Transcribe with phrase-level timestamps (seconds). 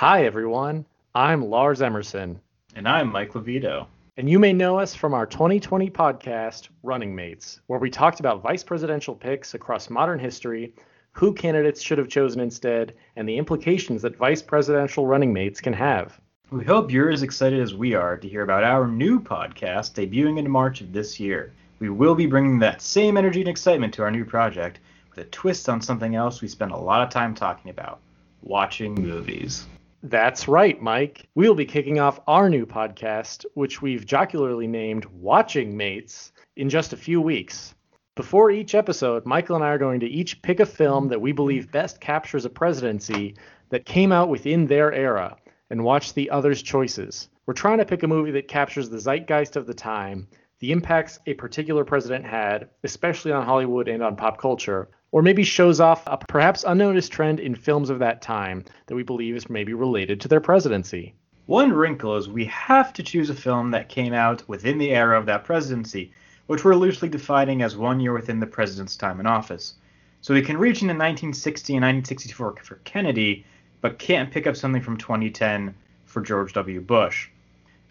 [0.00, 0.84] Hi, everyone.
[1.14, 2.38] I'm Lars Emerson.
[2.74, 3.86] And I'm Mike Levito.
[4.18, 8.42] And you may know us from our 2020 podcast, Running Mates, where we talked about
[8.42, 10.74] vice presidential picks across modern history,
[11.12, 15.72] who candidates should have chosen instead, and the implications that vice presidential running mates can
[15.72, 16.20] have.
[16.50, 20.38] We hope you're as excited as we are to hear about our new podcast debuting
[20.38, 21.54] in March of this year.
[21.78, 24.78] We will be bringing that same energy and excitement to our new project
[25.08, 28.00] with a twist on something else we spend a lot of time talking about
[28.42, 29.64] watching movies.
[30.08, 31.28] That's right, Mike.
[31.34, 36.92] We'll be kicking off our new podcast, which we've jocularly named Watching Mates, in just
[36.92, 37.74] a few weeks.
[38.14, 41.32] Before each episode, Michael and I are going to each pick a film that we
[41.32, 43.34] believe best captures a presidency
[43.70, 45.36] that came out within their era
[45.70, 47.28] and watch the others' choices.
[47.46, 50.28] We're trying to pick a movie that captures the zeitgeist of the time,
[50.60, 55.44] the impacts a particular president had, especially on Hollywood and on pop culture, or maybe
[55.44, 59.48] shows off a perhaps unnoticed trend in films of that time that we believe is
[59.48, 61.14] maybe related to their presidency.
[61.46, 65.18] One wrinkle is we have to choose a film that came out within the era
[65.18, 66.12] of that presidency,
[66.48, 69.74] which we're loosely defining as one year within the president's time in office.
[70.22, 73.46] So we can reach into 1960 and 1964 for Kennedy,
[73.80, 75.72] but can't pick up something from 2010
[76.04, 76.80] for George W.
[76.80, 77.28] Bush.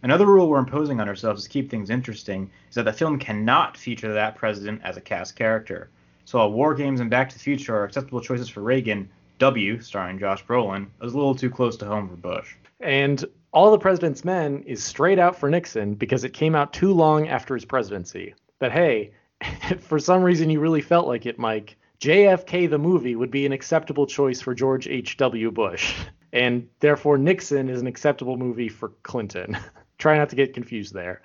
[0.03, 3.77] Another rule we're imposing on ourselves to keep things interesting is that the film cannot
[3.77, 5.89] feature that president as a cast character.
[6.25, 9.09] So while War Games and Back to the Future are acceptable choices for Reagan,
[9.39, 12.55] W, starring Josh Brolin, is a little too close to home for Bush.
[12.79, 16.93] And All the President's Men is straight out for Nixon because it came out too
[16.93, 18.33] long after his presidency.
[18.59, 19.11] But hey,
[19.79, 23.51] for some reason you really felt like it, Mike, JFK the movie would be an
[23.51, 25.51] acceptable choice for George H.W.
[25.51, 25.95] Bush.
[26.33, 29.57] And therefore Nixon is an acceptable movie for Clinton.
[29.97, 31.21] try not to get confused there.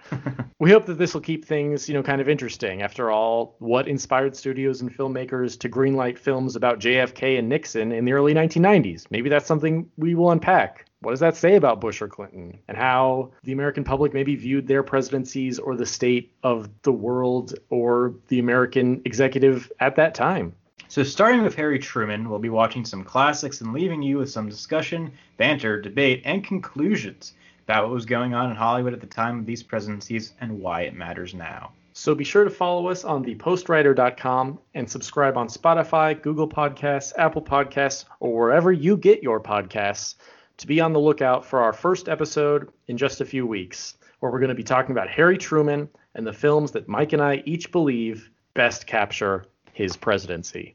[0.60, 2.82] We hope that this will keep things, you know, kind of interesting.
[2.82, 8.04] After all, what inspired studios and filmmakers to greenlight films about JFK and Nixon in
[8.04, 9.06] the early 1990s?
[9.10, 10.84] Maybe that's something we will unpack.
[11.00, 14.66] What does that say about Bush or Clinton and how the American public maybe viewed
[14.66, 20.54] their presidencies or the state of the world or the American executive at that time?
[20.88, 24.48] So, starting with Harry Truman, we'll be watching some classics and leaving you with some
[24.48, 27.32] discussion, banter, debate, and conclusions
[27.70, 30.80] about what was going on in Hollywood at the time of these presidencies and why
[30.80, 31.70] it matters now.
[31.92, 37.42] So be sure to follow us on thepostwriter.com and subscribe on Spotify, Google Podcasts, Apple
[37.42, 40.16] Podcasts, or wherever you get your podcasts
[40.56, 44.32] to be on the lookout for our first episode in just a few weeks, where
[44.32, 47.40] we're going to be talking about Harry Truman and the films that Mike and I
[47.46, 50.74] each believe best capture his presidency.